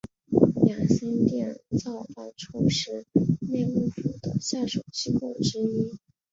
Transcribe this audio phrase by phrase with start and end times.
[0.67, 3.05] 养心殿造办处是
[3.41, 5.95] 内务府的下属机构之一。